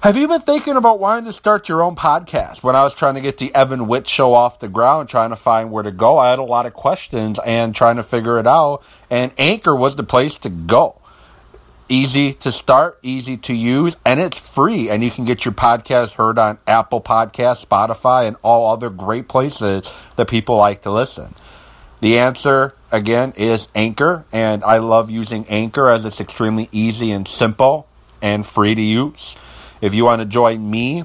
[0.00, 2.62] Have you been thinking about wanting to start your own podcast?
[2.62, 5.36] When I was trying to get the Evan Witt show off the ground, trying to
[5.36, 8.46] find where to go, I had a lot of questions and trying to figure it
[8.46, 8.84] out.
[9.10, 11.00] And Anchor was the place to go.
[11.88, 14.88] Easy to start, easy to use, and it's free.
[14.88, 19.26] And you can get your podcast heard on Apple Podcasts, Spotify, and all other great
[19.26, 21.34] places that people like to listen.
[22.02, 24.24] The answer, again, is Anchor.
[24.30, 27.88] And I love using Anchor as it's extremely easy and simple
[28.22, 29.36] and free to use.
[29.80, 31.04] If you want to join me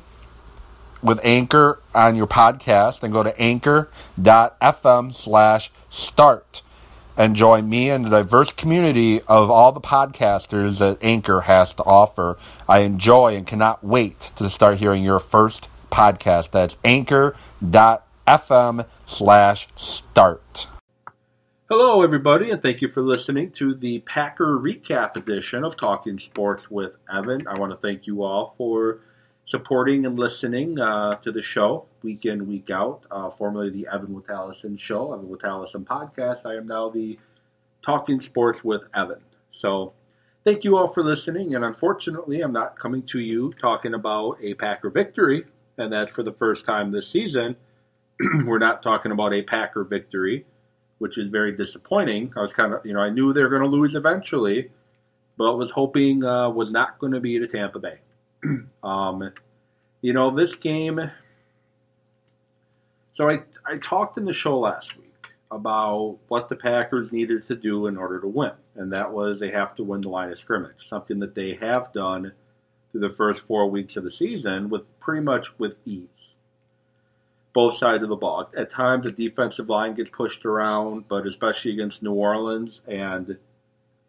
[1.02, 6.62] with Anchor on your podcast, then go to anchor.fm slash start
[7.16, 11.84] and join me and the diverse community of all the podcasters that Anchor has to
[11.84, 12.38] offer.
[12.68, 16.52] I enjoy and cannot wait to start hearing your first podcast.
[16.52, 17.35] That's anchor.fm
[19.05, 20.68] slash start.
[21.70, 26.70] Hello, everybody, and thank you for listening to the Packer Recap edition of Talking Sports
[26.70, 27.48] with Evan.
[27.48, 28.99] I want to thank you all for
[29.48, 33.04] supporting and listening uh, to the show week in, week out.
[33.10, 36.46] Uh, formerly the Evan Witalison show, Evan Witalison podcast.
[36.46, 37.18] I am now the
[37.85, 39.21] Talking Sports with Evan.
[39.62, 39.93] So,
[40.43, 41.55] thank you all for listening.
[41.55, 45.45] And unfortunately, I'm not coming to you talking about a Packer victory,
[45.77, 47.55] and that's for the first time this season.
[48.45, 50.45] We're not talking about a Packer victory
[51.04, 52.32] which is very disappointing.
[52.37, 54.71] I was kind of, you know, I knew they were going to lose eventually,
[55.37, 57.99] but was hoping uh, was not going to be to Tampa Bay.
[58.84, 59.29] um,
[59.99, 61.01] you know, this game.
[63.18, 67.56] So I I talked in the show last week about what the Packers needed to
[67.57, 70.40] do in order to win, and that was they have to win the line of
[70.40, 72.31] scrimmage, something that they have done
[72.94, 76.07] through the first four weeks of the season with pretty much with ease
[77.53, 78.50] both sides of the ball.
[78.57, 83.38] At times, the defensive line gets pushed around, but especially against New Orleans and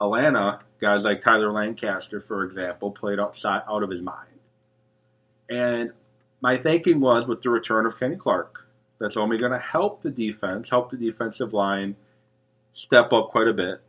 [0.01, 4.28] Atlanta, guys like Tyler Lancaster, for example, played outside out of his mind.
[5.48, 5.91] And
[6.41, 8.64] my thinking was with the return of Kenny Clark,
[8.98, 11.97] that's only going to help the defense, help the defensive line
[12.74, 13.80] step up quite a bit.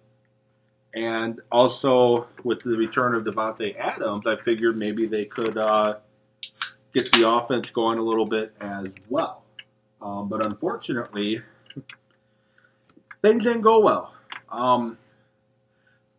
[0.93, 5.95] And also with the return of Davante Adams, I figured maybe they could uh,
[6.93, 9.44] get the offense going a little bit as well.
[10.05, 11.41] Um, but unfortunately,
[13.23, 14.13] things didn't go well.
[14.51, 14.99] Um,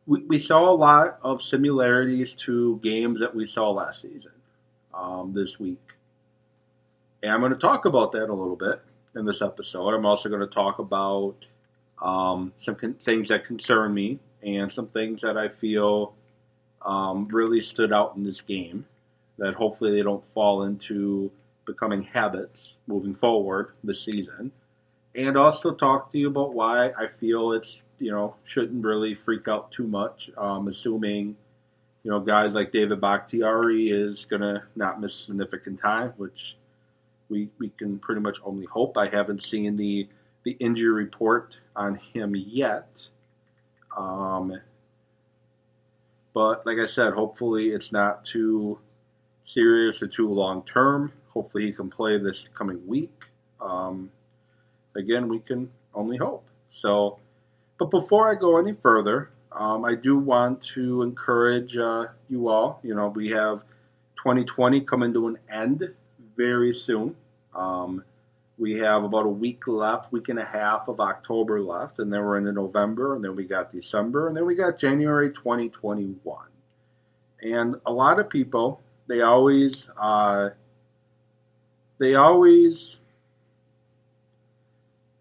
[0.06, 4.32] we, we saw a lot of similarities to games that we saw last season
[4.92, 5.80] um, this week.
[7.22, 8.82] And I'm going to talk about that a little bit
[9.14, 9.90] in this episode.
[9.90, 11.36] I'm also going to talk about
[12.02, 16.12] um, some con- things that concern me and some things that I feel
[16.84, 18.84] um, really stood out in this game
[19.38, 21.30] that hopefully they don't fall into
[21.66, 24.52] becoming habits moving forward this season,
[25.14, 27.68] and also talk to you about why I feel it's
[27.98, 31.36] you know shouldn't really freak out too much, um, assuming
[32.02, 36.56] you know guys like David Bakhtiari is gonna not miss significant time, which
[37.28, 38.96] we we can pretty much only hope.
[38.96, 40.08] I haven't seen the
[40.44, 42.88] the injury report on him yet.
[43.96, 44.60] Um,
[46.32, 48.78] but like I said, hopefully it's not too
[49.54, 51.12] serious or too long term.
[51.36, 53.12] Hopefully, he can play this coming week.
[53.60, 54.10] Um,
[54.96, 56.46] again, we can only hope.
[56.80, 57.18] So,
[57.78, 62.80] but before I go any further, um, I do want to encourage uh, you all.
[62.82, 63.58] You know, we have
[64.16, 65.82] 2020 coming to an end
[66.38, 67.14] very soon.
[67.54, 68.02] Um,
[68.56, 72.24] we have about a week left, week and a half of October left, and then
[72.24, 76.46] we're into November, and then we got December, and then we got January 2021.
[77.42, 80.48] And a lot of people, they always uh,
[81.98, 82.96] they always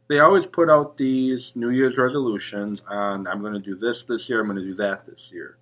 [0.08, 4.30] they always put out these New Year's resolutions on I'm going to do this this
[4.30, 5.58] year, I'm going to do that this year.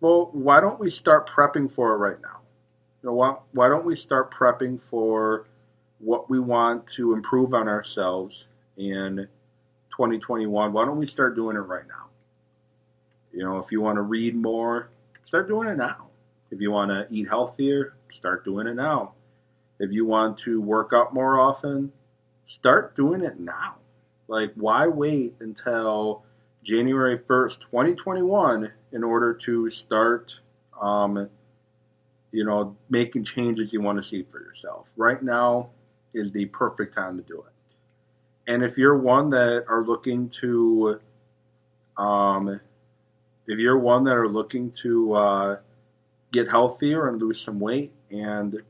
[0.00, 2.40] Well, why don't we start prepping for it right now?
[3.02, 5.46] You know, why, why don't we start prepping for
[5.98, 8.34] what we want to improve on ourselves
[8.76, 9.28] in
[9.96, 10.72] 2021?
[10.72, 12.08] Why don't we start doing it right now?
[13.32, 14.90] You know, if you want to read more,
[15.26, 16.08] start doing it now.
[16.50, 19.13] If you want to eat healthier, start doing it now.
[19.84, 21.92] If you want to work out more often,
[22.58, 23.74] start doing it now.
[24.28, 26.22] Like, why wait until
[26.64, 30.32] January 1st, 2021 in order to start,
[30.80, 31.28] um,
[32.32, 34.86] you know, making changes you want to see for yourself?
[34.96, 35.68] Right now
[36.14, 38.50] is the perfect time to do it.
[38.50, 40.98] And if you're one that are looking to,
[41.98, 42.58] um,
[43.46, 45.56] if you're one that are looking to uh,
[46.32, 48.62] get healthier and lose some weight and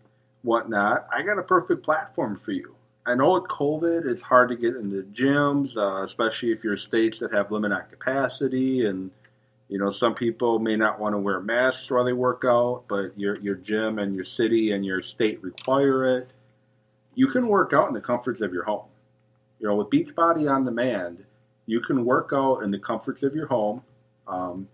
[0.45, 2.77] whatnot, I got a perfect platform for you.
[3.05, 7.19] I know with COVID, it's hard to get into gyms, uh, especially if you're states
[7.21, 9.11] that have limited capacity and
[9.69, 13.19] You know, some people may not want to wear masks while they work out, but
[13.19, 16.29] your your gym and your city and your state require it.
[17.15, 18.87] You can work out in the comforts of your home.
[19.61, 21.25] You know, with Beachbody on demand,
[21.67, 23.83] you can work out in the comforts of your home.
[24.29, 24.69] Um,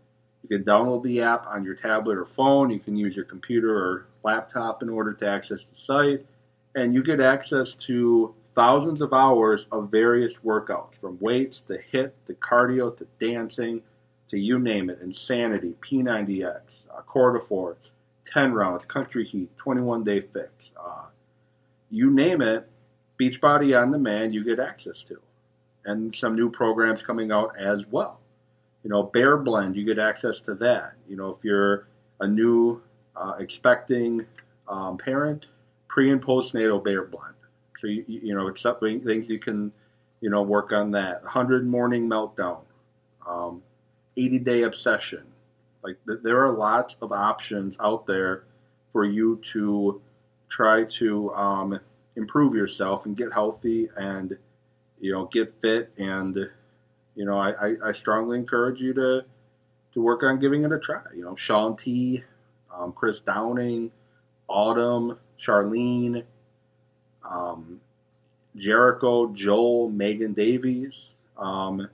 [0.50, 2.70] you can download the app on your tablet or phone.
[2.70, 6.26] You can use your computer or laptop in order to access the site,
[6.75, 12.11] and you get access to thousands of hours of various workouts, from weights to HIIT
[12.26, 13.81] to cardio to dancing
[14.29, 16.61] to you name it, Insanity, P90X,
[16.96, 17.79] uh, Force,
[18.32, 20.50] 10 rounds, Country Heat, 21 Day Fix.
[20.76, 21.05] Uh,
[21.91, 22.69] you name it,
[23.20, 25.20] Beachbody on demand, you get access to.
[25.85, 28.19] And some new programs coming out as well.
[28.82, 30.94] You know, Barre Blend, you get access to that.
[31.09, 31.87] You know, if you're
[32.21, 32.81] a new
[33.17, 34.25] uh, expecting
[34.69, 35.47] um, parent,
[35.88, 37.35] pre and postnatal Barre Blend.
[37.81, 39.73] So, you, you know, something, things you can,
[40.21, 41.23] you know, work on that.
[41.23, 42.61] 100 Morning Meltdown.
[43.27, 43.62] Um,
[44.17, 45.25] 80 day obsession.
[45.82, 48.44] Like there are lots of options out there
[48.93, 50.00] for you to
[50.50, 51.81] try to um,
[52.17, 54.37] improve yourself and get healthy and
[55.00, 56.37] you know get fit and
[57.15, 59.23] you know I, I, I strongly encourage you to
[59.95, 61.03] to work on giving it a try.
[61.15, 62.23] You know Shaun T,
[62.75, 63.91] um, Chris Downing,
[64.49, 66.25] Autumn, Charlene,
[67.29, 67.81] um,
[68.57, 70.93] Jericho, Joel, Megan Davies.
[71.39, 71.89] Um,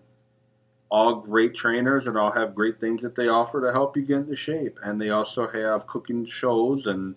[0.89, 4.19] all great trainers and all have great things that they offer to help you get
[4.19, 4.79] into shape.
[4.83, 7.15] And they also have cooking shows and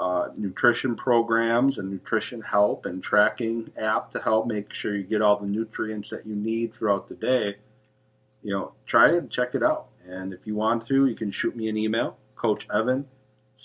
[0.00, 5.20] uh, nutrition programs and nutrition help and tracking app to help make sure you get
[5.20, 7.56] all the nutrients that you need throughout the day.
[8.42, 9.88] You know, try it, check it out.
[10.08, 13.06] And if you want to, you can shoot me an email, Coach Evan.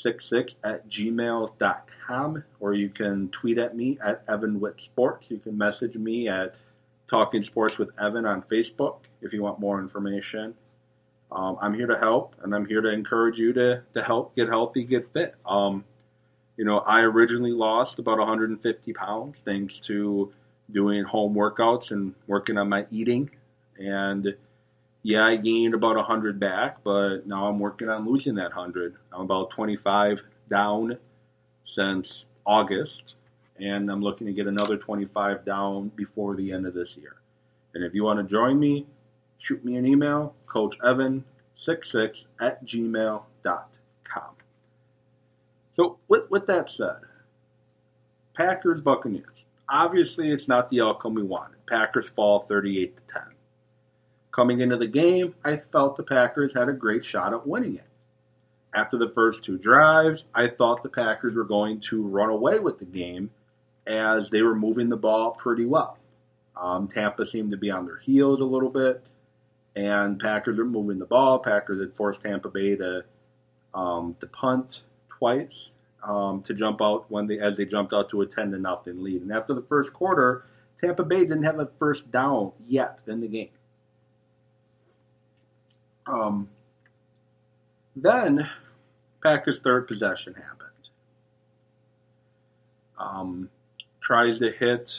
[0.03, 5.25] 66 at gmail.com, or you can tweet at me at Evan Witt Sports.
[5.29, 6.55] You can message me at
[7.09, 10.53] Talking Sports with Evan on Facebook if you want more information.
[11.31, 14.47] Um, I'm here to help, and I'm here to encourage you to, to help get
[14.47, 15.35] healthy, get fit.
[15.45, 15.83] Um,
[16.57, 20.31] you know, I originally lost about 150 pounds thanks to
[20.71, 23.29] doing home workouts and working on my eating.
[23.77, 24.35] And
[25.03, 28.95] yeah, I gained about 100 back, but now I'm working on losing that 100.
[29.13, 30.17] I'm about 25
[30.49, 30.97] down
[31.75, 33.15] since August
[33.59, 37.15] and I'm looking to get another 25 down before the end of this year.
[37.73, 38.85] And if you want to join me,
[39.39, 41.23] shoot me an email, coachevan66
[42.41, 43.74] at gmail.com.
[45.75, 47.01] So, with, with that said,
[48.35, 49.25] Packers Buccaneers.
[49.69, 51.65] Obviously, it's not the outcome we wanted.
[51.67, 53.21] Packers fall 38 to 10.
[54.33, 57.87] Coming into the game, I felt the Packers had a great shot at winning it.
[58.75, 62.77] After the first two drives, I thought the Packers were going to run away with
[62.77, 63.31] the game
[63.87, 65.97] as they were moving the ball pretty well.
[66.57, 69.01] Um, Tampa seemed to be on their heels a little bit,
[69.75, 71.39] and Packers are moving the ball.
[71.39, 73.03] Packers had forced Tampa Bay to
[73.73, 74.81] um, to punt
[75.17, 75.69] twice
[76.03, 79.03] um, to jump out when they as they jumped out to a ten to nothing
[79.03, 79.21] lead.
[79.21, 80.45] And after the first quarter,
[80.81, 83.49] Tampa Bay didn't have a first down yet in the game.
[86.05, 86.49] Um,
[87.95, 88.47] then
[89.23, 90.71] Packers' third possession happened.
[92.99, 93.49] Um,
[94.01, 94.91] tries to hit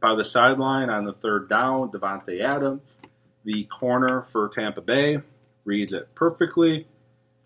[0.00, 1.90] by the sideline on the third down.
[1.90, 2.82] Davante Adams,
[3.44, 5.18] the corner for Tampa Bay,
[5.64, 6.86] reads it perfectly,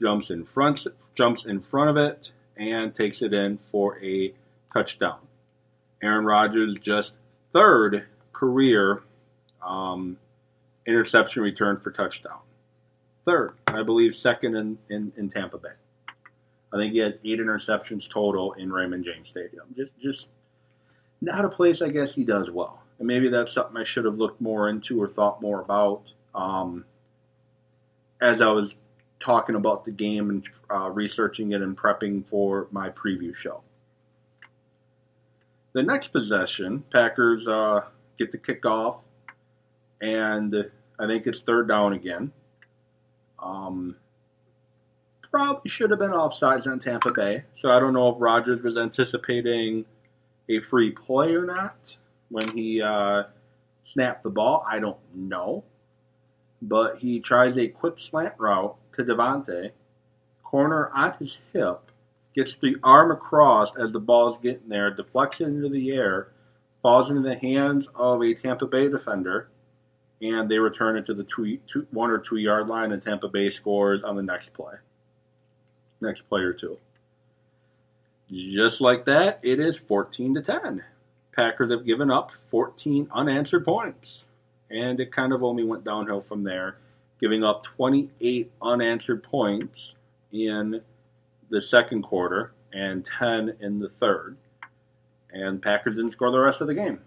[0.03, 0.81] jumps in front,
[1.15, 4.35] jumps in front of it, and takes it in for a
[4.73, 5.19] touchdown.
[6.03, 7.13] Aaron Rodgers' just
[7.53, 9.03] third career
[9.67, 10.17] um,
[10.87, 12.41] interception return for touchdown.
[13.25, 15.69] Third, I believe second in, in, in Tampa Bay.
[16.73, 19.67] I think he has eight interceptions total in Raymond James Stadium.
[19.77, 20.27] Just just
[21.21, 22.83] not a place I guess he does well.
[22.99, 26.03] And maybe that's something I should have looked more into or thought more about
[26.35, 26.85] um,
[28.21, 28.71] as I was
[29.25, 33.63] talking about the game and uh, researching it and prepping for my preview show.
[35.75, 37.81] The next possession, Packers uh,
[38.19, 38.99] get the kickoff,
[40.01, 40.55] and
[40.99, 42.33] I think it's third down again.
[43.39, 43.97] Um,
[45.31, 48.77] probably should have been offsides on Tampa Bay, so I don't know if Rodgers was
[48.77, 49.87] anticipating
[50.49, 51.77] a free play or not
[52.29, 53.25] when he uh,
[53.93, 54.65] snapped the ball.
[54.69, 55.65] I don't know.
[56.61, 59.71] But he tries a quick slant route to Davante,
[60.43, 61.81] corner on his hip,
[62.35, 66.29] gets the arm across as the ball's getting there, deflects it into the air,
[66.83, 69.49] falls into the hands of a Tampa Bay defender,
[70.21, 73.29] and they return it to the two, two, one or two yard line, and Tampa
[73.29, 74.75] Bay scores on the next play.
[76.01, 76.79] Next play or two.
[78.31, 80.83] Just like that, it is 14 to 10.
[81.35, 84.07] Packers have given up 14 unanswered points.
[84.71, 86.77] And it kind of only went downhill from there.
[87.23, 89.79] Giving up 28 unanswered points
[90.33, 90.83] in
[91.51, 94.37] the second quarter and 10 in the third.
[95.31, 97.01] And Packers didn't score the rest of the game.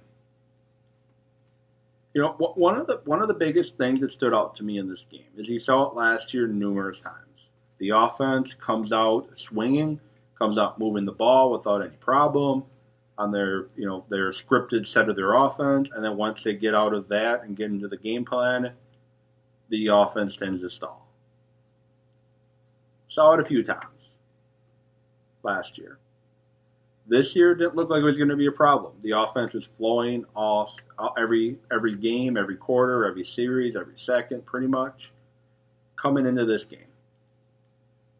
[2.13, 4.77] You know, one of the one of the biggest things that stood out to me
[4.77, 7.19] in this game is you saw it last year numerous times.
[7.77, 10.00] The offense comes out swinging,
[10.39, 12.63] comes out moving the ball without any problem
[13.17, 16.74] on their you know their scripted set of their offense, and then once they get
[16.74, 18.72] out of that and get into the game plan,
[19.69, 21.07] the offense tends to stall.
[23.10, 23.81] Saw it a few times
[25.43, 25.98] last year.
[27.07, 28.93] This year didn't look like it was going to be a problem.
[29.03, 30.74] The offense was flowing all
[31.17, 34.95] every every game, every quarter, every series, every second, pretty much
[36.01, 36.79] coming into this game.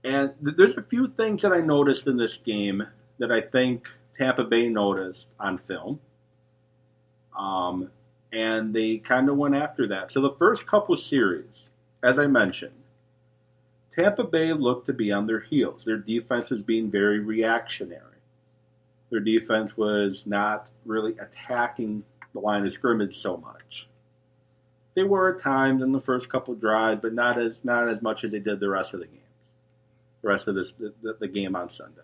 [0.04, 2.84] And th- there's a few things that I noticed in this game
[3.18, 3.84] that I think
[4.18, 6.00] Tampa Bay noticed on film.
[7.38, 7.90] Um,
[8.36, 10.12] and they kind of went after that.
[10.12, 11.48] So the first couple series,
[12.04, 12.74] as I mentioned,
[13.96, 15.82] Tampa Bay looked to be on their heels.
[15.86, 18.02] Their defense was being very reactionary.
[19.10, 23.88] Their defense was not really attacking the line of scrimmage so much.
[24.96, 28.26] They were at times in the first couple drives, but not as not as much
[28.26, 29.22] as they did the rest of the games.
[30.22, 32.02] The rest of this the, the game on Sunday.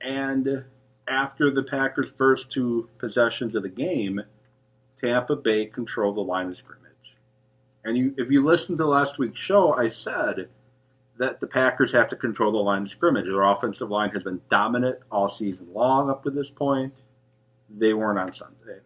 [0.00, 0.64] And
[1.06, 4.22] after the Packers' first two possessions of the game,
[5.00, 6.80] Tampa Bay control the line of scrimmage.
[7.84, 10.48] And you, if you listen to last week's show, I said
[11.18, 13.24] that the Packers have to control the line of scrimmage.
[13.24, 16.92] Their offensive line has been dominant all season long up to this point.
[17.78, 18.80] They weren't on Sunday.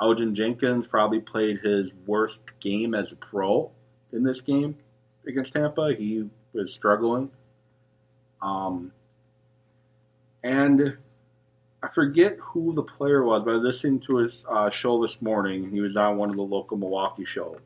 [0.00, 3.70] Elgton Jenkins probably played his worst game as a pro
[4.12, 4.76] in this game
[5.26, 5.94] against Tampa.
[5.96, 7.30] He was struggling.
[8.40, 8.92] Um,
[10.44, 10.96] and
[11.82, 15.16] I forget who the player was, but I was listening to his uh, show this
[15.20, 15.70] morning.
[15.70, 17.60] He was on one of the local Milwaukee shows,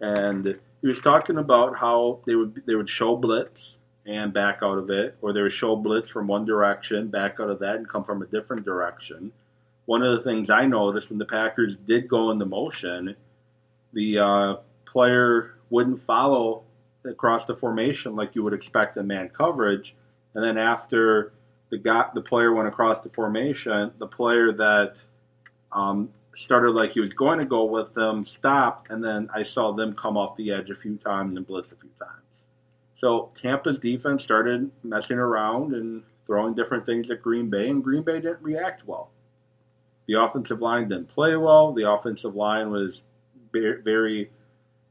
[0.00, 3.58] and he was talking about how they would they would show blitz
[4.06, 7.50] and back out of it, or they would show blitz from one direction, back out
[7.50, 9.32] of that, and come from a different direction.
[9.86, 13.16] One of the things I noticed when the Packers did go into motion,
[13.92, 14.54] the uh,
[14.92, 16.62] player wouldn't follow
[17.04, 19.92] across the formation like you would expect in man coverage,
[20.34, 21.32] and then after
[21.70, 23.92] the guy, the player went across the formation.
[23.98, 24.94] The player that
[25.72, 26.10] um,
[26.44, 29.96] started like he was going to go with them stopped, and then I saw them
[30.00, 32.22] come off the edge a few times and blitz a few times.
[33.00, 38.02] So Tampa's defense started messing around and throwing different things at Green Bay, and Green
[38.02, 39.10] Bay didn't react well.
[40.06, 41.72] The offensive line didn't play well.
[41.72, 43.00] The offensive line was
[43.52, 44.30] very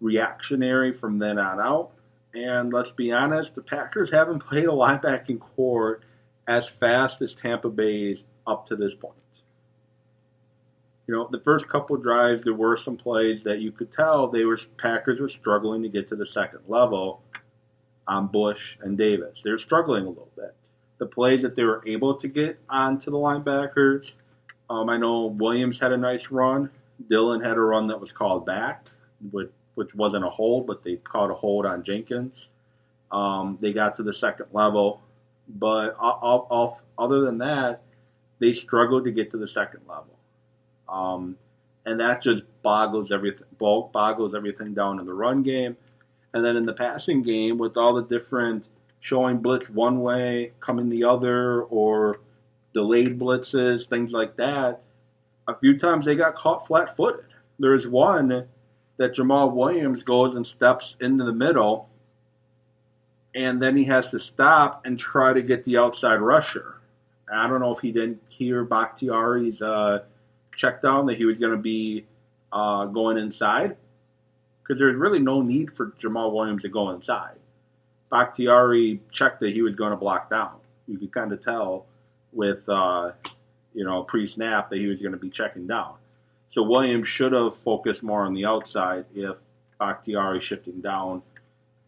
[0.01, 1.91] reactionary from then on out.
[2.33, 6.01] And let's be honest, the Packers haven't played a linebacking core
[6.47, 9.15] as fast as Tampa Bay's up to this point.
[11.07, 14.43] You know, the first couple drives, there were some plays that you could tell they
[14.43, 17.21] were Packers were struggling to get to the second level
[18.07, 19.37] on Bush and Davis.
[19.43, 20.55] They're struggling a little bit.
[20.97, 24.03] The plays that they were able to get onto the linebackers,
[24.69, 26.71] um, I know Williams had a nice run.
[27.09, 28.85] Dillon had a run that was called back,
[29.31, 32.33] which, which wasn't a hold, but they caught a hold on Jenkins.
[33.11, 35.01] Um, they got to the second level.
[35.47, 37.81] But off, off, other than that,
[38.39, 40.17] they struggled to get to the second level.
[40.89, 41.37] Um,
[41.85, 45.77] and that just boggles everything boggles everything down in the run game.
[46.33, 48.65] And then in the passing game, with all the different
[48.99, 52.19] showing blitz one way, coming the other, or
[52.73, 54.81] delayed blitzes, things like that,
[55.47, 57.25] a few times they got caught flat footed.
[57.59, 58.47] There's one
[58.97, 61.89] that Jamaal Williams goes and steps into the middle
[63.35, 66.75] and then he has to stop and try to get the outside rusher.
[67.31, 70.03] I don't know if he didn't hear Bakhtiari's uh,
[70.55, 72.05] check down that he was going to be
[72.53, 73.75] uh, going inside,
[74.61, 77.35] because there's really no need for Jamaal Williams to go inside.
[78.09, 80.55] Bakhtiari checked that he was going to block down.
[80.87, 81.85] You could kind of tell
[82.31, 83.11] with uh,
[83.73, 85.95] you know pre-snap that he was going to be checking down.
[86.53, 89.35] So Williams should have focused more on the outside if
[89.77, 91.21] Bakhtiari shifting down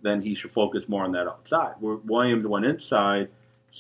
[0.08, 1.76] then he should focus more on that outside.
[1.80, 3.30] Where Williams went inside,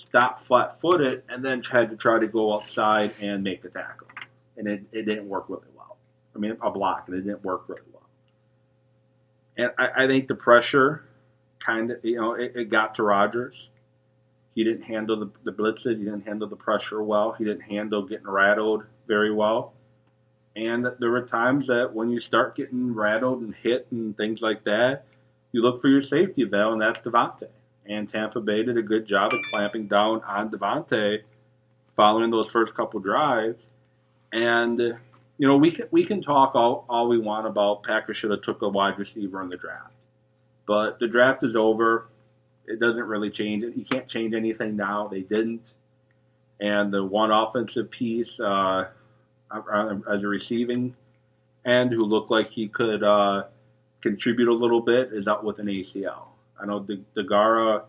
[0.08, 4.08] stopped flat footed, and then had to try to go outside and make the tackle.
[4.58, 5.98] And it, it didn't work really well.
[6.36, 8.04] I mean, a block, and it didn't work really well.
[9.58, 11.04] And I, I think the pressure
[11.66, 13.56] kind of, you know, it, it got to Rodgers.
[14.56, 15.98] He didn't handle the, the blitzes.
[15.98, 17.32] He didn't handle the pressure well.
[17.32, 19.74] He didn't handle getting rattled very well.
[20.56, 24.64] And there were times that when you start getting rattled and hit and things like
[24.64, 25.04] that,
[25.51, 27.48] you look for your safety valve, and that's Davante.
[27.86, 31.22] And Tampa Bay did a good job of clamping down on Davante
[31.96, 33.58] following those first couple drives.
[34.32, 38.32] And you know, we can we can talk all, all we want about Packers should
[38.32, 39.94] have took a wide receiver in the draft,
[40.66, 42.08] but the draft is over.
[42.66, 43.77] It doesn't really change it.
[43.77, 45.08] You can't change anything now.
[45.08, 45.62] They didn't,
[46.60, 48.86] and the one offensive piece uh,
[49.51, 50.96] as a receiving
[51.66, 53.44] end who looked like he could uh,
[54.08, 56.28] contribute a little bit is out with an ACL.
[56.60, 57.84] I know De- Deguara,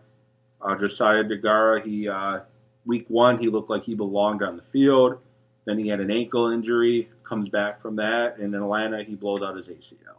[0.61, 2.41] uh, Josiah Deguara, he uh,
[2.85, 5.19] week one he looked like he belonged on the field.
[5.65, 9.43] Then he had an ankle injury, comes back from that, and in Atlanta he blows
[9.43, 10.17] out his ACL.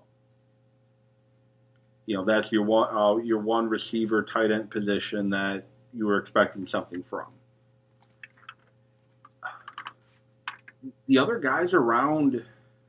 [2.06, 5.64] You know that's your one uh, your one receiver tight end position that
[5.94, 7.26] you were expecting something from.
[11.08, 12.42] The other guys around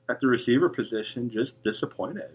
[0.09, 2.31] at the receiver position just disappointed.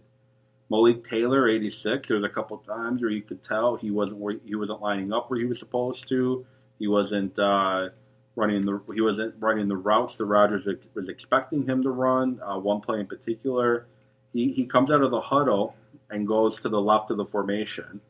[0.70, 2.08] Malik Taylor, 86.
[2.08, 5.14] There was a couple times where you could tell he wasn't where he wasn't lining
[5.14, 6.46] up where he was supposed to.
[6.80, 7.90] He wasn't uh,
[8.36, 12.40] running the he wasn't running the routes the Rodgers was expecting him to run.
[12.46, 13.86] Uh, one play in particular,
[14.34, 15.76] he he comes out of the huddle
[16.10, 18.02] and goes to the left of the formation.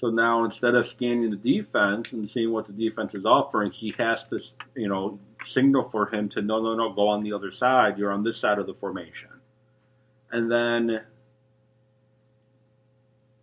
[0.00, 3.94] So now instead of scanning the defense and seeing what the defense is offering, he
[3.98, 4.38] has to
[4.74, 5.18] you know
[5.54, 7.98] signal for him to no no no go on the other side.
[7.98, 9.30] You're on this side of the formation,
[10.32, 11.00] and then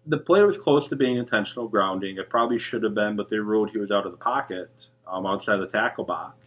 [0.07, 2.17] the play was close to being intentional grounding.
[2.17, 4.69] It probably should have been, but they ruled he was out of the pocket,
[5.07, 6.37] um, outside the tackle box.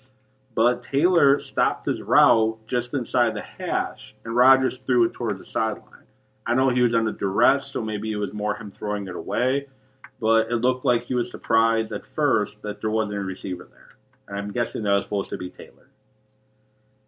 [0.55, 5.47] But Taylor stopped his route just inside the hash, and Rodgers threw it towards the
[5.53, 6.05] sideline.
[6.47, 9.67] I know he was under duress, so maybe it was more him throwing it away,
[10.21, 13.97] but it looked like he was surprised at first that there wasn't a receiver there.
[14.29, 15.91] And I'm guessing that was supposed to be Taylor.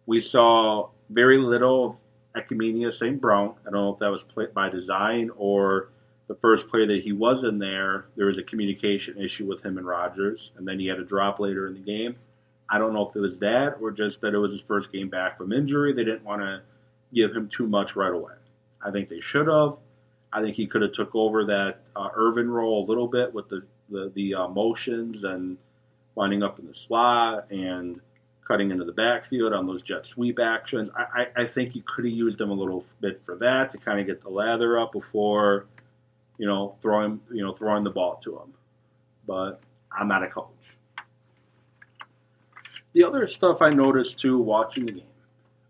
[0.05, 1.99] We saw very little
[2.35, 3.19] of Equanimeous St.
[3.19, 3.55] Brown.
[3.61, 4.21] I don't know if that was
[4.53, 5.89] by design or
[6.31, 9.77] the first play that he was in there, there was a communication issue with him
[9.77, 12.15] and Rodgers, and then he had a drop later in the game.
[12.69, 15.09] I don't know if it was that or just that it was his first game
[15.09, 15.91] back from injury.
[15.91, 16.61] They didn't want to
[17.13, 18.35] give him too much right away.
[18.81, 19.75] I think they should have.
[20.31, 23.49] I think he could have took over that uh, Ervin role a little bit with
[23.49, 25.57] the the, the uh, motions and
[26.15, 27.99] winding up in the slot and
[28.47, 30.89] cutting into the backfield on those jet sweep actions.
[30.95, 33.77] I, I, I think you could have used him a little bit for that to
[33.79, 35.65] kind of get the lather up before
[36.41, 38.51] you know, throwing you know throwing the ball to him.
[39.27, 39.61] But
[39.95, 40.47] I'm not a coach.
[42.93, 45.03] The other stuff I noticed too watching the game,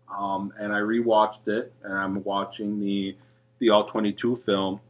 [0.08, 3.14] um, and I rewatched it, and I'm watching the
[3.58, 4.80] the All 22 film.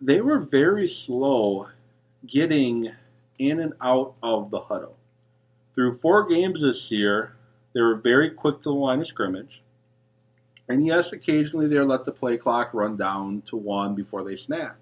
[0.00, 1.66] They were very slow
[2.24, 2.92] getting
[3.40, 4.96] in and out of the huddle.
[5.74, 7.34] Through four games this year,
[7.74, 9.62] they were very quick to the line of scrimmage.
[10.68, 14.80] And yes, occasionally they let the play clock run down to one before they snapped.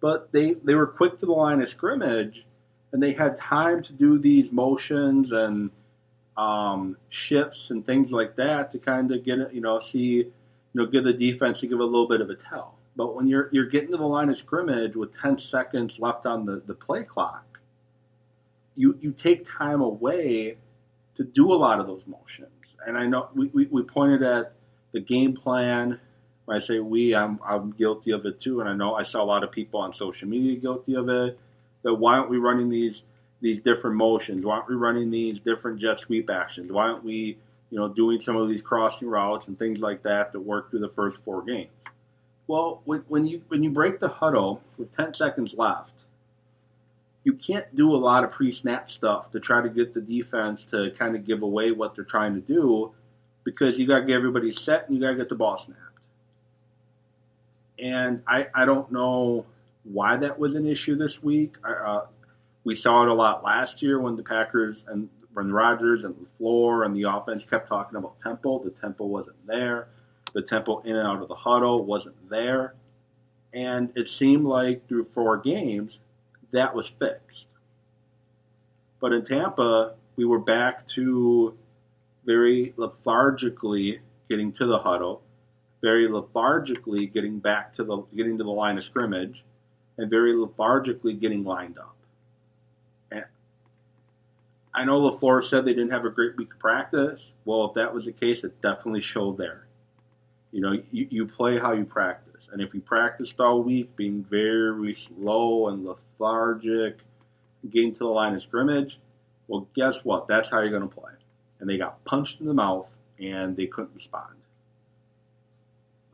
[0.00, 2.44] But they, they were quick to the line of scrimmage
[2.92, 5.70] and they had time to do these motions and
[6.36, 10.32] um, shifts and things like that to kind of get it, you know, see, you
[10.74, 12.78] know, give the defense to give a little bit of a tell.
[12.94, 16.44] But when you're you're getting to the line of scrimmage with 10 seconds left on
[16.44, 17.58] the, the play clock,
[18.76, 20.56] you you take time away
[21.16, 22.50] to do a lot of those motions.
[22.86, 24.54] And I know we, we, we pointed at
[24.92, 26.00] the game plan.
[26.44, 29.22] When I say we, I'm, I'm guilty of it too, and I know I saw
[29.22, 31.38] a lot of people on social media guilty of it.
[31.84, 32.94] That why aren't we running these
[33.40, 34.44] these different motions?
[34.44, 36.70] Why aren't we running these different jet sweep actions?
[36.70, 37.38] Why aren't we,
[37.70, 40.80] you know, doing some of these crossing routes and things like that that work through
[40.80, 41.70] the first four games?
[42.46, 45.90] Well, when, when you when you break the huddle with 10 seconds left,
[47.24, 50.90] you can't do a lot of pre-snap stuff to try to get the defense to
[50.98, 52.92] kind of give away what they're trying to do
[53.44, 55.80] because you got to get everybody set and you got to get the ball snapped.
[57.78, 59.44] And I, I don't know
[59.84, 61.54] why that was an issue this week.
[61.64, 62.02] Uh,
[62.64, 66.84] we saw it a lot last year when the Packers and when Rodgers and LaFleur
[66.84, 68.62] and the offense kept talking about tempo.
[68.62, 69.88] The tempo wasn't there.
[70.34, 72.74] The tempo in and out of the huddle wasn't there.
[73.52, 75.98] And it seemed like through four games,
[76.52, 77.46] that was fixed.
[79.00, 81.54] But in Tampa, we were back to
[82.24, 85.22] very lethargically getting to the huddle,
[85.80, 89.42] very lethargically getting back to the getting to the line of scrimmage,
[89.98, 91.96] and very lethargically getting lined up.
[93.10, 93.24] And
[94.74, 97.20] I know LaFleur said they didn't have a great week of practice.
[97.44, 99.66] Well, if that was the case, it definitely showed there.
[100.52, 102.42] You know, you, you play how you practice.
[102.52, 106.98] And if you practiced all week being very slow and lethargic,
[107.70, 108.98] getting to the line of scrimmage,
[109.48, 110.28] well, guess what?
[110.28, 111.12] That's how you're going to play
[111.62, 112.86] and they got punched in the mouth
[113.20, 114.34] and they couldn't respond.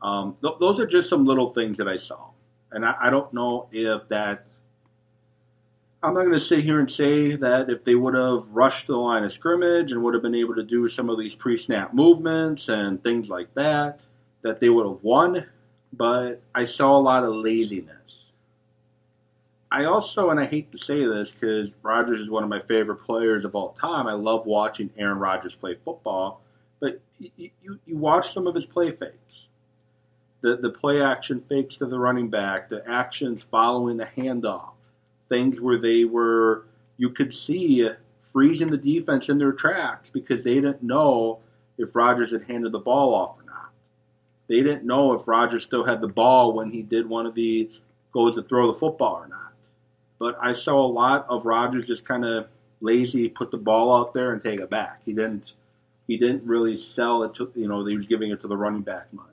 [0.01, 2.29] Um, th- those are just some little things that I saw,
[2.71, 4.45] and I, I don't know if that.
[6.01, 8.95] I'm not going to sit here and say that if they would have rushed the
[8.95, 12.69] line of scrimmage and would have been able to do some of these pre-snap movements
[12.69, 13.99] and things like that,
[14.41, 15.45] that they would have won.
[15.91, 17.98] But I saw a lot of laziness.
[19.71, 23.03] I also, and I hate to say this because Rodgers is one of my favorite
[23.05, 24.07] players of all time.
[24.07, 26.41] I love watching Aaron Rodgers play football,
[26.79, 29.13] but you, you, you watch some of his play fakes.
[30.41, 34.71] The, the play action fakes to the running back, the actions following the handoff,
[35.27, 36.65] things where they were,
[36.97, 37.87] you could see
[38.33, 41.39] freezing the defense in their tracks because they didn't know
[41.77, 43.69] if Rodgers had handed the ball off or not.
[44.47, 47.69] They didn't know if Rodgers still had the ball when he did one of these
[48.11, 49.48] goes to throw the football or not.
[50.19, 52.47] But I saw a lot of Rodgers just kind of
[52.81, 55.01] lazy, put the ball out there and take it back.
[55.05, 55.51] He didn't
[56.07, 58.81] he didn't really sell it to you know he was giving it to the running
[58.81, 59.25] back much.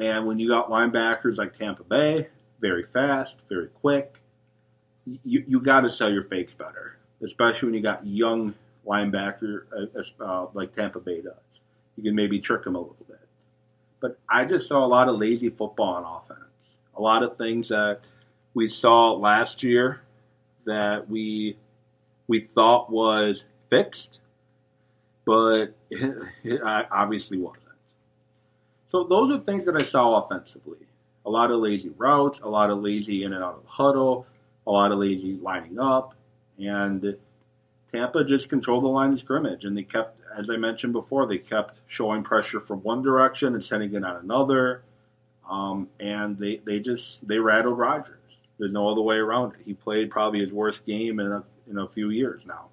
[0.00, 2.28] And when you got linebackers like Tampa Bay,
[2.60, 4.14] very fast, very quick,
[5.24, 8.54] you you got to sell your fakes better, especially when you got young
[8.86, 9.62] linebacker
[10.20, 11.34] uh, uh, like Tampa Bay does.
[11.96, 13.20] You can maybe trick them a little bit.
[14.00, 16.48] But I just saw a lot of lazy football on offense.
[16.96, 18.00] A lot of things that
[18.58, 20.00] we saw last year
[20.66, 21.56] that we
[22.26, 24.18] we thought was fixed,
[25.24, 27.62] but it, it obviously wasn't.
[28.90, 30.78] So those are things that I saw offensively.
[31.24, 34.26] A lot of lazy routes, a lot of lazy in and out of the huddle,
[34.66, 36.14] a lot of lazy lining up,
[36.58, 37.16] and
[37.92, 41.38] Tampa just controlled the line of scrimmage, and they kept, as I mentioned before, they
[41.38, 44.82] kept showing pressure from one direction and sending it on another,
[45.48, 48.17] um, and they they just they rattled Rodgers.
[48.58, 49.60] There's no other way around it.
[49.64, 52.66] He played probably his worst game in a, in a few years now.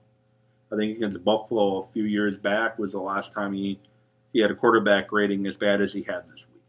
[0.72, 3.80] I think against Buffalo a few years back was the last time he,
[4.34, 6.64] he had a quarterback rating as bad as he had this week.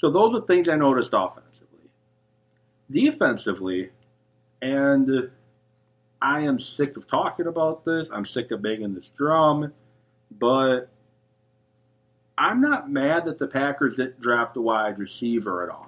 [0.00, 1.90] So those are things I noticed offensively.
[2.90, 3.90] Defensively,
[4.62, 5.30] and
[6.22, 8.06] I am sick of talking about this.
[8.12, 9.72] I'm sick of banging this drum,
[10.30, 10.88] but
[12.38, 15.85] I'm not mad that the Packers didn't draft a wide receiver at all.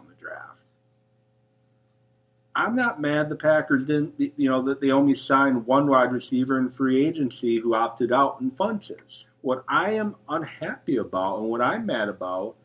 [2.58, 6.58] I'm not mad the Packers didn't, you know, that they only signed one wide receiver
[6.58, 8.96] in free agency who opted out in Funchess.
[9.42, 12.56] What I am unhappy about and what I'm mad about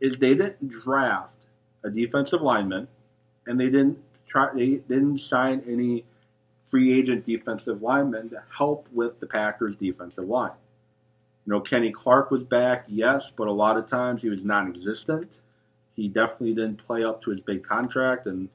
[0.00, 1.34] is they didn't draft
[1.82, 2.86] a defensive lineman
[3.48, 6.04] and they didn't try, they didn't sign any
[6.70, 10.52] free agent defensive linemen to help with the Packers defensive line.
[11.44, 14.72] You know, Kenny Clark was back, yes, but a lot of times he was non
[14.72, 15.28] existent.
[15.96, 18.48] He definitely didn't play up to his big contract and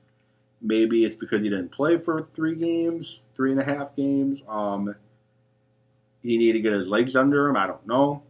[0.63, 4.39] Maybe it's because he didn't play for three games, three and a half games.
[4.47, 4.95] Um,
[6.21, 7.57] he needed to get his legs under him.
[7.57, 8.23] I don't know.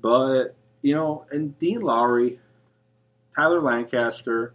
[0.00, 2.40] But, you know, and Dean Lowry,
[3.36, 4.54] Tyler Lancaster,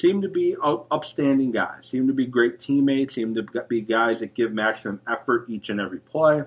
[0.00, 4.34] seem to be upstanding guys, seem to be great teammates, seem to be guys that
[4.34, 6.42] give maximum effort each and every play.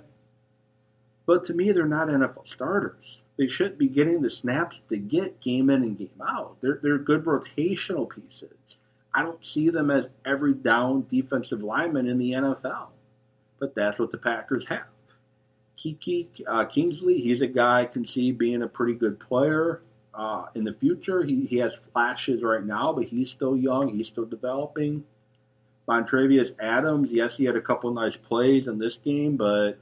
[1.26, 3.04] But to me, they're not NFL starters.
[3.38, 6.58] They shouldn't be getting the snaps to get game in and game out.
[6.62, 8.58] They're, they're good rotational pieces.
[9.13, 12.88] I don't see them as every down defensive lineman in the NFL,
[13.60, 14.86] but that's what the Packers have.
[15.84, 19.82] Keke uh, Kingsley, he's a guy I can see being a pretty good player
[20.13, 21.23] uh, in the future.
[21.23, 23.89] He, he has flashes right now, but he's still young.
[23.89, 25.04] He's still developing.
[25.88, 29.73] Montravius Adams, yes, he had a couple nice plays in this game, but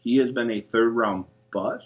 [0.00, 1.84] he has been a third round bust.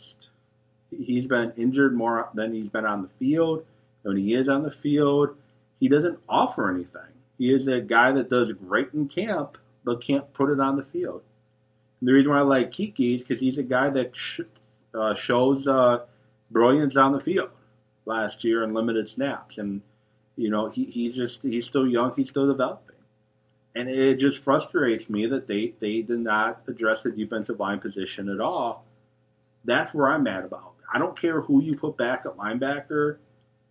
[0.90, 3.64] He's been injured more than he's been on the field.
[4.02, 5.36] When he is on the field,
[5.80, 7.00] he doesn't offer anything.
[7.38, 10.84] He is a guy that does great in camp, but can't put it on the
[10.84, 11.22] field.
[12.00, 14.40] And the reason why I like Keke is because he's a guy that sh-
[14.94, 16.04] uh, shows uh,
[16.50, 17.50] brilliance on the field
[18.06, 19.80] last year in limited snaps, and
[20.36, 22.96] you know he, he's just he's still young, he's still developing,
[23.74, 28.28] and it just frustrates me that they they did not address the defensive line position
[28.28, 28.84] at all.
[29.64, 30.74] That's where I'm mad about.
[30.92, 33.16] I don't care who you put back at linebacker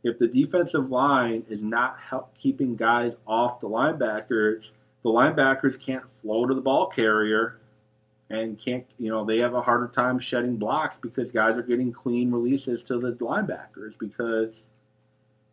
[0.03, 4.61] if the defensive line is not help keeping guys off the linebackers,
[5.03, 7.59] the linebackers can't flow to the ball carrier
[8.29, 11.91] and can't, you know, they have a harder time shedding blocks because guys are getting
[11.91, 14.49] clean releases to the linebackers because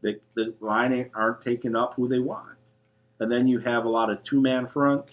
[0.02, 2.56] they, the line aren't taking up who they want.
[3.20, 5.12] And then you have a lot of two man fronts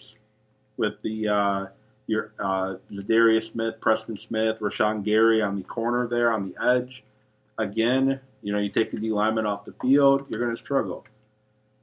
[0.78, 1.66] with the uh,
[2.06, 7.04] your uh, Za'Darius Smith, Preston Smith, Rashan Gary on the corner there on the edge.
[7.58, 11.04] Again, you know, you take the D lineman off the field, you're going to struggle.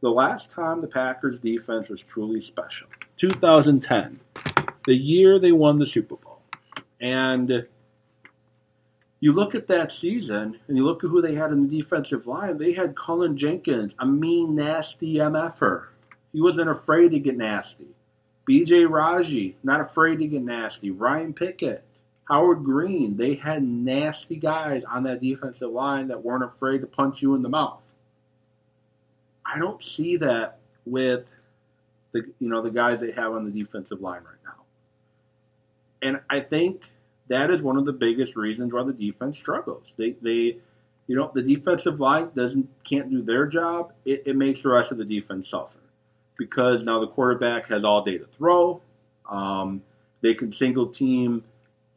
[0.01, 2.87] The last time the Packers defense was truly special,
[3.19, 4.19] 2010,
[4.85, 6.41] the year they won the Super Bowl.
[7.01, 7.65] And
[9.19, 12.27] you look at that season and you look at who they had in the defensive
[12.27, 12.57] line.
[12.57, 15.85] They had Cullen Jenkins, a mean, nasty MFer.
[16.33, 17.87] He wasn't afraid to get nasty.
[18.49, 20.91] BJ Raji, not afraid to get nasty.
[20.91, 21.85] Ryan Pickett,
[22.29, 27.21] Howard Green, they had nasty guys on that defensive line that weren't afraid to punch
[27.21, 27.81] you in the mouth.
[29.45, 31.25] I don't see that with
[32.13, 34.63] the you know the guys they have on the defensive line right now.
[36.01, 36.81] And I think
[37.29, 39.83] that is one of the biggest reasons why the defense struggles.
[39.97, 40.57] They they
[41.07, 43.93] you know the defensive line doesn't can't do their job.
[44.03, 45.77] It, it makes the rest of the defense suffer
[46.38, 48.81] because now the quarterback has all day to throw.
[49.29, 49.83] Um,
[50.21, 51.43] they can single team,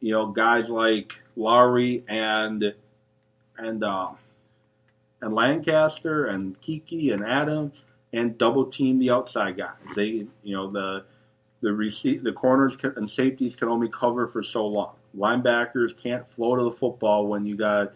[0.01, 2.73] you know, guys like Lowry and
[3.57, 4.09] and uh,
[5.21, 7.73] and Lancaster and Keke and Adams
[8.13, 9.75] and double team the outside guys.
[9.95, 11.03] They, you know, the
[11.61, 14.93] the receive the corners can, and safeties can only cover for so long.
[15.17, 17.93] Linebackers can't flow to the football when you got,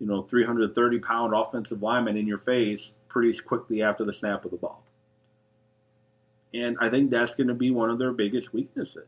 [0.00, 4.50] you know, 330 pound offensive lineman in your face pretty quickly after the snap of
[4.50, 4.82] the ball.
[6.52, 9.06] And I think that's going to be one of their biggest weaknesses.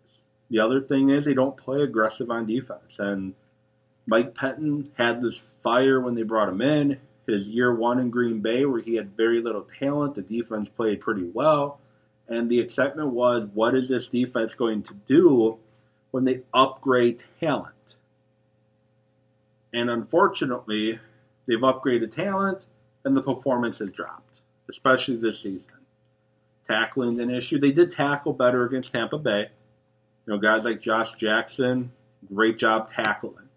[0.51, 2.93] The other thing is they don't play aggressive on defense.
[2.99, 3.35] And
[4.07, 6.99] Mike Pettine had this fire when they brought him in.
[7.27, 11.03] His year one in Green Bay, where he had very little talent, the defense played
[11.03, 11.79] pretty well.
[12.27, 15.59] And the excitement was, what is this defense going to do
[16.11, 17.75] when they upgrade talent?
[19.75, 20.99] And unfortunately,
[21.47, 22.63] they've upgraded talent
[23.05, 25.65] and the performance has dropped, especially this season.
[26.67, 27.59] Tackling an issue.
[27.59, 29.51] They did tackle better against Tampa Bay.
[30.29, 31.91] You know, guys like Josh Jackson,
[32.35, 33.49] great job tackling.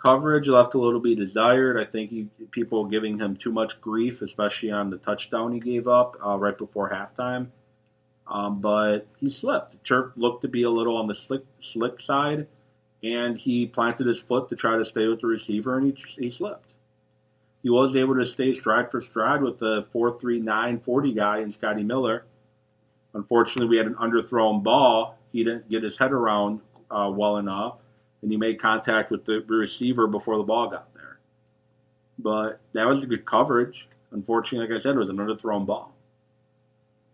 [0.00, 1.76] Coverage left a little be desired.
[1.76, 5.88] I think he, people giving him too much grief, especially on the touchdown he gave
[5.88, 7.48] up uh, right before halftime.
[8.26, 9.72] Um, but he slipped.
[9.72, 11.42] The turf looked to be a little on the slick,
[11.74, 12.46] slick side,
[13.02, 16.34] and he planted his foot to try to stay with the receiver, and he, he
[16.34, 16.70] slipped.
[17.62, 21.82] He was able to stay stride for stride with the 4.39 40 guy in Scotty
[21.82, 22.24] Miller.
[23.12, 25.18] Unfortunately, we had an underthrown ball.
[25.32, 27.76] He didn't get his head around uh, well enough,
[28.22, 31.18] and he made contact with the receiver before the ball got there.
[32.18, 33.88] But that was a good coverage.
[34.12, 35.94] Unfortunately, like I said, it was an underthrown ball.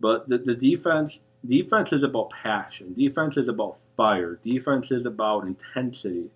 [0.01, 1.13] But the, the defense
[1.47, 2.95] defense is about passion.
[2.95, 4.39] Defense is about fire.
[4.45, 6.31] Defense is about intensity.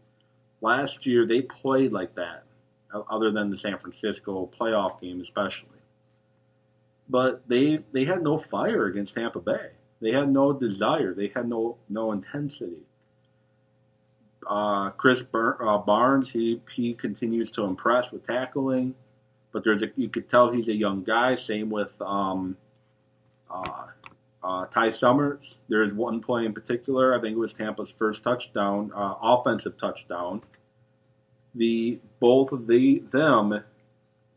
[0.61, 2.45] Last year they played like that,
[3.11, 5.69] other than the San Francisco playoff game especially.
[7.09, 9.71] But they they had no fire against Tampa Bay.
[10.01, 11.15] They had no desire.
[11.15, 12.83] They had no no intensity.
[14.49, 18.95] Uh, Krys Bur- uh, Barnes, he he continues to impress with tackling,
[19.53, 21.37] but there's a you could tell he's a young guy.
[21.47, 22.57] Same with um,
[23.51, 23.87] uh,
[24.43, 25.45] uh, Ty Summers.
[25.69, 27.17] There's one play in particular.
[27.17, 30.43] I think it was Tampa's first touchdown, uh, offensive touchdown.
[31.55, 33.63] The both of the them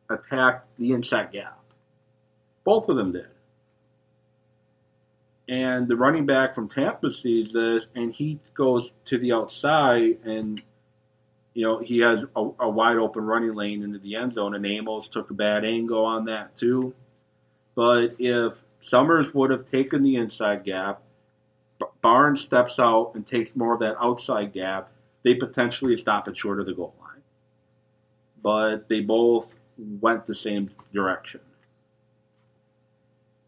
[0.10, 1.60] attacked the inside gap.
[2.66, 3.28] Both of them did.
[5.48, 10.62] And the running back from Tampa sees this, and he goes to the outside, and
[11.54, 14.56] you know he has a, a wide open running lane into the end zone.
[14.56, 16.94] And Amos took a bad angle on that too.
[17.76, 18.54] But if
[18.90, 21.02] Summers would have taken the inside gap.
[22.02, 24.92] Barnes steps out and takes more of that outside gap.
[25.24, 27.22] They potentially stop it short of the goal line.
[28.42, 31.40] But they both went the same direction.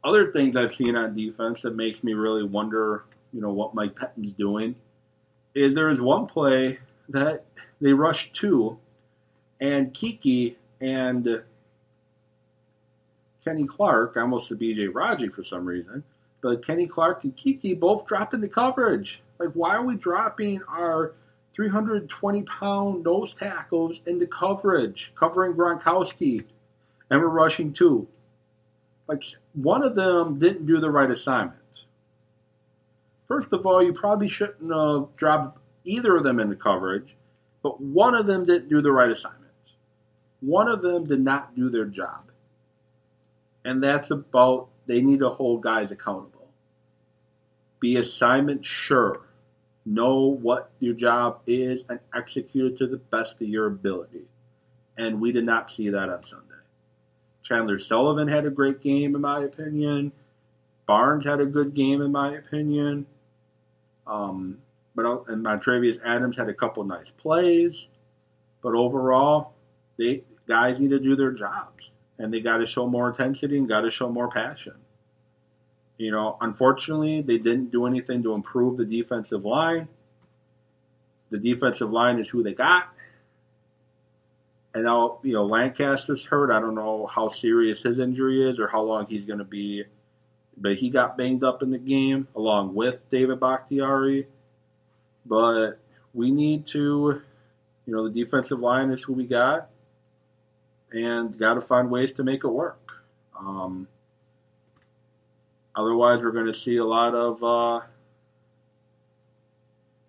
[0.06, 3.96] Other things I've seen on defense that makes me really wonder, you know, what Mike
[3.96, 4.76] Pettine's doing
[5.56, 6.78] is there is one play
[7.10, 7.44] that
[7.82, 8.78] they rushed two,
[9.60, 11.42] and Keke and
[13.44, 16.04] Kenny Clark, almost to BJ Raji for some reason,
[16.42, 19.20] but Kenny Clark and Keke both dropped into coverage.
[19.40, 21.14] Like, why are we dropping our
[21.56, 26.44] 320 pound nose tackles into coverage, covering Gronkowski,
[27.10, 28.08] and we're rushing two?
[29.08, 29.22] Like,
[29.54, 31.60] one of them didn't do the right assignment.
[33.28, 37.16] First of all, you probably shouldn't have dropped either of them into coverage,
[37.64, 39.42] but one of them didn't do the right assignment.
[40.42, 42.26] One of them did not do their job
[43.66, 46.48] and that's about they need to hold guys accountable.
[47.80, 49.22] Be assignment sure.
[49.86, 54.22] Know what your job is and execute it to the best of your ability.
[54.98, 56.55] And we did not see that on Sunday.
[57.48, 60.12] Chandon Sullivan had a great game, in my opinion.
[60.88, 63.06] Barnes had a good game, in my opinion.
[64.08, 64.60] Um,
[64.96, 67.74] but and Montravius Adams had a couple nice plays.
[68.62, 69.54] But overall,
[69.98, 71.76] they guys need to do their jobs
[72.18, 74.74] and they got to show more intensity and got to show more passion.
[75.98, 79.88] You know, unfortunately, they didn't do anything to improve the defensive line.
[81.32, 82.90] The defensive line is who they got.
[84.76, 86.52] And now, you know, Lancaster's hurt.
[86.52, 89.86] I don't know how serious his injury is or how long he's going to be
[90.58, 94.28] but he got banged up in the game along with David Bakhtiari.
[95.26, 95.74] But
[96.14, 97.22] we need to,
[97.86, 99.70] you know, the defensive line is who we got,
[100.92, 102.80] and got to find ways to make it work.
[103.38, 103.88] Um,
[105.76, 107.86] otherwise, we're going to see a lot of uh,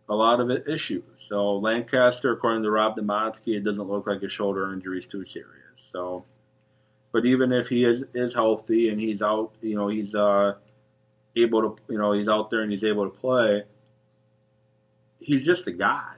[0.09, 1.05] a lot of issues.
[1.29, 5.25] So Lancaster, according to Rob Demovsky, it doesn't look like his shoulder injury is too
[5.33, 5.49] serious.
[5.93, 6.25] So,
[7.13, 10.55] but even if he is is healthy and he's out, you know, he's uh,
[11.37, 13.65] able to, you know, he's out there and he's able to play.
[15.19, 16.15] He's just a guy,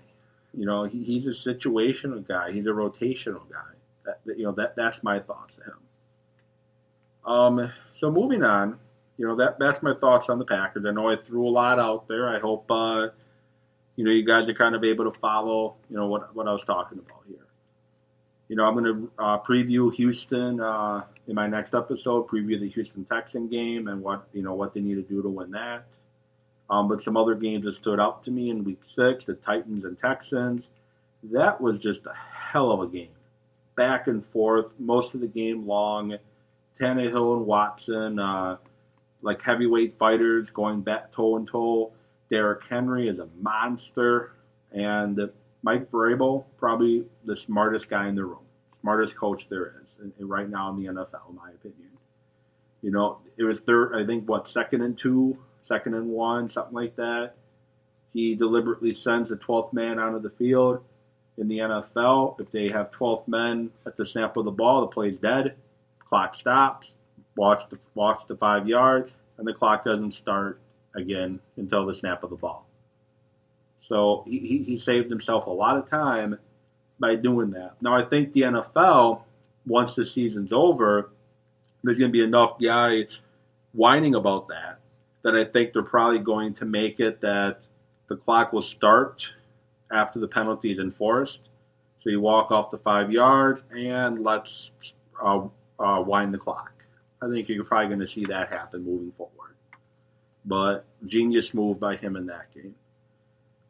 [0.52, 0.84] you know.
[0.84, 2.52] He, he's a situational guy.
[2.52, 3.72] He's a rotational guy.
[4.04, 7.32] That, you know, that that's my thoughts of him.
[7.32, 8.78] Um, so moving on,
[9.16, 10.84] you know, that that's my thoughts on the Packers.
[10.86, 12.28] I know I threw a lot out there.
[12.28, 12.70] I hope.
[12.70, 13.08] Uh,
[13.98, 16.52] you know, you guys are kind of able to follow, you know, what, what I
[16.52, 17.44] was talking about here.
[18.46, 22.68] You know, I'm going to uh, preview Houston uh, in my next episode, preview the
[22.68, 25.86] Houston Texan game and what, you know, what they need to do to win that.
[26.70, 29.84] Um, but some other games that stood out to me in week six, the Titans
[29.84, 30.62] and Texans,
[31.32, 32.14] that was just a
[32.52, 33.10] hell of a game.
[33.76, 36.16] Back and forth, most of the game long.
[36.80, 38.58] Tannehill and Watson, uh,
[39.22, 41.90] like heavyweight fighters going back toe and toe.
[42.30, 44.32] Derrick Henry is a monster,
[44.72, 45.18] and
[45.62, 48.44] Mike Vrabel probably the smartest guy in the room,
[48.80, 51.90] smartest coach there is right now in the NFL, in my opinion.
[52.82, 55.36] You know, it was third, I think, what second and two,
[55.66, 57.32] second and one, something like that.
[58.12, 60.80] He deliberately sends the 12th man out of the field.
[61.36, 64.88] In the NFL, if they have 12 men at the snap of the ball, the
[64.88, 65.54] play's dead.
[66.08, 66.86] Clock stops.
[67.36, 70.60] Watch the watch the five yards, and the clock doesn't start
[70.98, 72.66] again until the snap of the ball.
[73.88, 76.38] So he, he saved himself a lot of time
[77.00, 77.72] by doing that.
[77.80, 79.22] Now, I think the NFL,
[79.66, 81.10] once the season's over,
[81.82, 83.06] there's going to be enough guys
[83.72, 84.80] whining about that
[85.24, 87.58] that I think they're probably going to make it that
[88.08, 89.22] the clock will start
[89.92, 91.38] after the penalty is enforced.
[92.02, 94.50] So you walk off the five yards and let's
[95.22, 95.46] uh,
[95.78, 96.72] uh, wind the clock.
[97.20, 99.37] I think you're probably going to see that happen moving forward
[100.48, 102.74] but genius move by him in that game.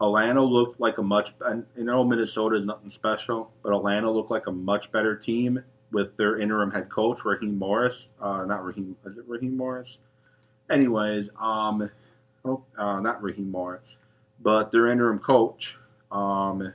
[0.01, 4.31] Atlanta looked like a much, and you know Minnesota is nothing special, but Atlanta looked
[4.31, 7.95] like a much better team with their interim head coach Raheem Morris.
[8.21, 9.88] Uh, not Raheem, is it Raheem Morris?
[10.71, 11.91] Anyways, um,
[12.45, 13.83] oh, uh, not Raheem Morris,
[14.41, 15.75] but their interim coach.
[16.12, 16.73] Um,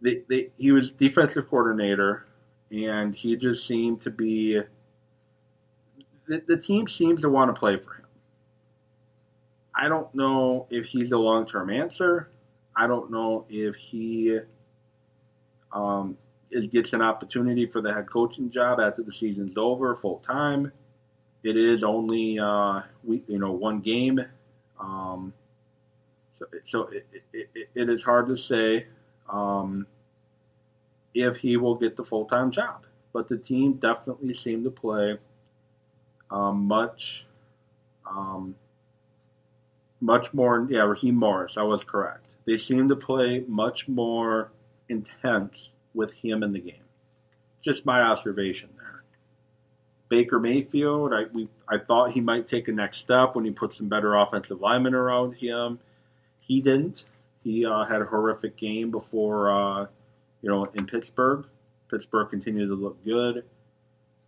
[0.00, 2.26] they, they, he was defensive coordinator,
[2.70, 4.60] and he just seemed to be
[6.28, 8.06] the, the team seems to want to play for him.
[9.74, 12.30] I don't know if he's a long term answer.
[12.74, 14.38] I don't know if he
[15.72, 16.16] um,
[16.50, 20.72] is, gets an opportunity for the head coaching job after the season's over full time.
[21.42, 24.20] It is only uh, we, you know one game,
[24.80, 25.32] um,
[26.38, 28.86] so, so it, it, it, it is hard to say
[29.28, 29.86] um,
[31.14, 32.84] if he will get the full time job.
[33.12, 35.18] But the team definitely seemed to play
[36.30, 37.24] um, much,
[38.08, 38.54] um,
[40.00, 40.66] much more.
[40.70, 41.52] Yeah, Raheem Morris.
[41.56, 42.26] I was correct.
[42.46, 44.52] They seem to play much more
[44.88, 45.52] intense
[45.94, 46.84] with him in the game.
[47.64, 49.02] Just my observation there.
[50.08, 53.74] Baker Mayfield, I we I thought he might take a next step when he put
[53.74, 55.80] some better offensive linemen around him.
[56.40, 57.02] He didn't.
[57.42, 59.86] He uh, had a horrific game before, uh,
[60.42, 61.46] you know, in Pittsburgh.
[61.90, 63.44] Pittsburgh continued to look good.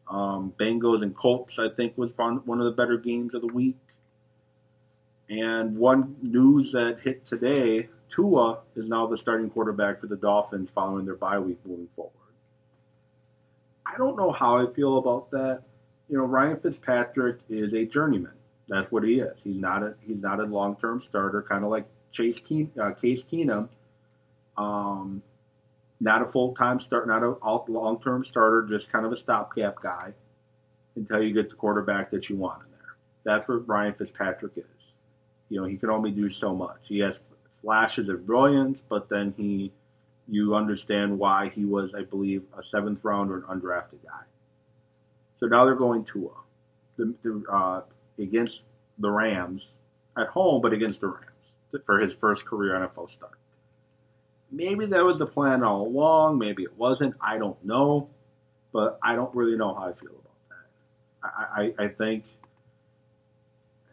[0.08, 3.76] Um, Bengals and Colts, I think, was one of the better games of the week.
[5.28, 10.68] And one news that hit today Tua is now the starting quarterback for the Dolphins
[10.74, 12.12] following their bye week moving forward.
[13.86, 15.62] I don't know how I feel about that.
[16.08, 18.32] You know, Ryan Fitzpatrick is a journeyman.
[18.68, 19.36] That's what he is.
[19.44, 22.92] He's not a he's not a long term starter, kind of like Chase Keen, uh,
[22.92, 23.68] Case Keenum.
[24.56, 25.22] Um,
[26.00, 27.37] not a full time start, not a
[27.70, 30.12] long term starter, just kind of a stopgap guy
[30.96, 32.96] until you get the quarterback that you want in there.
[33.24, 34.64] That's what Ryan Fitzpatrick is.
[35.48, 36.78] You know, he can only do so much.
[36.84, 37.14] He has
[37.62, 39.72] flashes of brilliance, but then he,
[40.28, 44.24] you understand why he was, I believe, a seventh round or an undrafted guy.
[45.40, 46.32] So now they're going to
[46.96, 47.82] the, the uh,
[48.18, 48.61] against
[48.99, 49.62] the Rams
[50.18, 53.38] at home, but against the Rams for his first career NFL start.
[54.51, 56.38] Maybe that was the plan all along.
[56.38, 57.14] Maybe it wasn't.
[57.20, 58.09] I don't know.
[58.72, 61.28] But I don't really know how I feel about that.
[61.28, 62.24] I, I, I think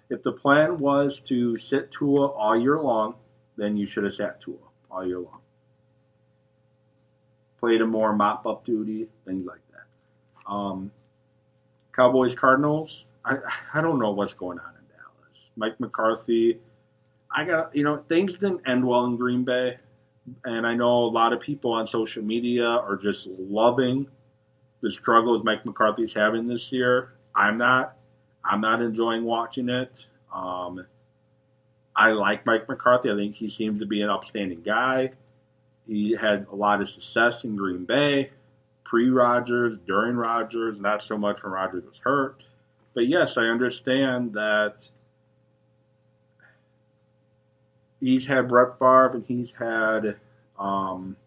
[0.10, 3.16] if the plan was to sit Tua all year long,
[3.58, 4.58] then you should have sat Tua
[4.92, 5.40] all year long.
[7.60, 10.52] Played a more mop up duty, things like that.
[10.52, 10.92] Um,
[11.96, 12.92] Cowboys Cardinals.
[13.24, 13.38] I
[13.74, 15.40] I don't know what's going on in Dallas.
[15.56, 16.60] Mike McCarthy,
[17.36, 19.78] I got you know things didn't end well in Green Bay,
[20.44, 24.08] and I know a lot of people on social media are just loving
[24.82, 27.14] the struggles Mike McCarthy's having this year.
[27.36, 27.98] I'm not.
[28.44, 29.92] I'm not enjoying watching it.
[30.34, 30.86] Um,
[31.96, 33.10] I like Mike McCarthy.
[33.10, 35.12] I think he seems to be an upstanding guy.
[35.88, 38.32] He had a lot of success in Green Bay,
[38.84, 42.44] pre Rodgers, during Rodgers, not so much when Rodgers was hurt.
[42.94, 44.76] But yes, I understand that
[48.06, 50.16] he's had Brett Favre and he's had
[50.60, 51.18] um,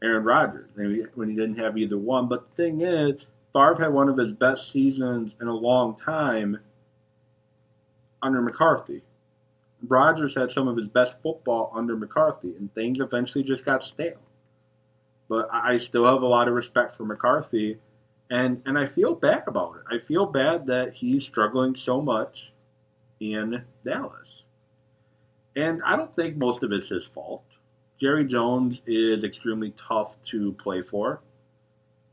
[0.00, 0.70] Aaron Rodgers
[1.14, 2.28] when he didn't have either one.
[2.28, 3.20] But the thing is,
[3.52, 6.58] Favre had one of his best seasons in a long time
[8.22, 9.02] under McCarthy.
[9.88, 14.20] Rodgers had some of his best football under McCarthy, and things eventually just got stale.
[15.28, 17.78] But I still have a lot of respect for McCarthy,
[18.30, 19.82] and and I feel bad about it.
[19.90, 22.34] I feel bad that he's struggling so much
[23.20, 24.25] in Dallas,
[25.56, 27.42] and I don't think most of it's his fault.
[28.00, 31.20] Jerry Jones is extremely tough to play for.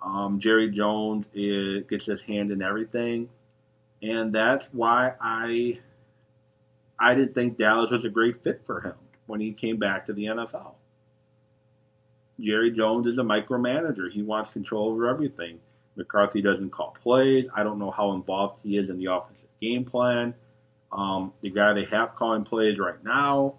[0.03, 3.29] Um, Jerry Jones is, gets his hand in everything,
[4.01, 5.79] and that's why I
[6.99, 8.95] I didn't think Dallas was a great fit for him
[9.27, 10.75] when he came back to the NFL.
[12.39, 14.11] Jerry Jones is a micromanager.
[14.11, 15.59] He wants control over everything.
[15.95, 17.45] McCarthy doesn't call plays.
[17.55, 20.33] I don't know how involved he is in the offensive game plan.
[20.95, 23.55] Um, the guy they have calling plays right now,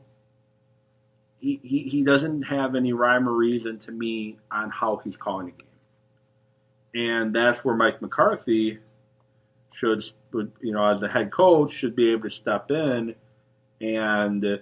[1.41, 5.47] he, he, he doesn't have any rhyme or reason to me on how he's calling
[5.47, 5.66] the game.
[6.95, 8.78] And that's where Mike McCarthy
[9.80, 13.16] should, you know, as the head coach, should be able to step in
[13.80, 14.61] and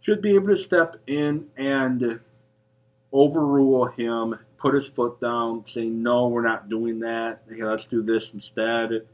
[0.00, 2.20] should be able to step in and
[3.12, 7.42] overrule him, put his foot down, say, no, we're not doing that.
[7.48, 9.06] Hey, let's do this instead.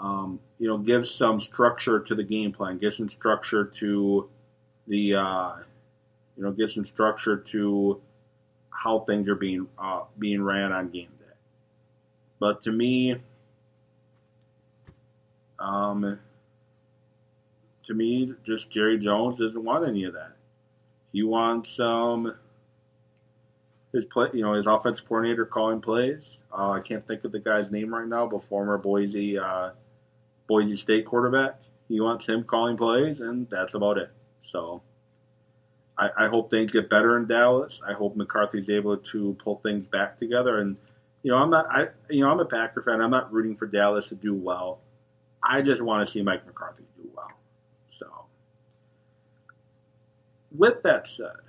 [0.00, 4.28] Um, you know, give some structure to the game plan, give some structure to
[4.88, 5.52] the, uh,
[6.36, 8.00] you know, give some structure to
[8.70, 11.34] how things are being uh, being ran on game day.
[12.38, 13.16] But to me,
[15.58, 16.18] um,
[17.86, 20.32] to me, just Jerry Jones doesn't want any of that.
[21.12, 22.34] He wants um,
[23.92, 26.22] his play, you know, his offensive coordinator calling plays.
[26.56, 29.70] Uh, I can't think of the guy's name right now, but former Boise uh,
[30.50, 31.60] Boise State quarterback.
[31.88, 34.10] He wants him calling plays, and that's about it.
[34.52, 34.82] So
[35.96, 37.72] I, I hope things get better in Dallas.
[37.88, 40.58] I hope McCarthy's able to pull things back together.
[40.58, 40.76] And
[41.22, 43.00] you know, I'm not, I, you know, I'm a Packer fan.
[43.00, 44.80] I'm not rooting for Dallas to do well.
[45.42, 47.30] I just want to see Mike McCarthy do well.
[48.00, 48.06] So
[50.56, 51.44] with that said,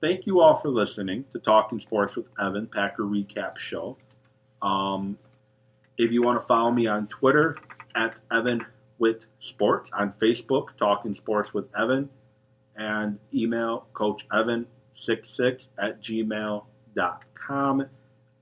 [0.00, 3.96] thank you all for listening to Talking Sports with Evan, Packer Recap Show.
[4.60, 5.18] Um,
[5.98, 7.56] if you want to follow me on Twitter,
[7.94, 8.64] at Evan
[8.98, 9.18] with
[9.50, 12.08] Sports, on Facebook, Talking Sports with Evan,
[12.76, 17.86] and email Coach Evan66 at gmail.com.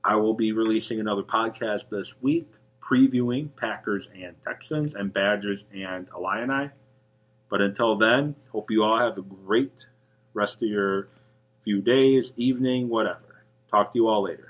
[0.03, 2.49] I will be releasing another podcast this week
[2.91, 6.71] previewing Packers and Texans and Badgers and Illini.
[7.49, 9.73] But until then, hope you all have a great
[10.35, 11.09] rest of your
[11.65, 13.45] few days, evening, whatever.
[13.71, 14.50] Talk to you all later.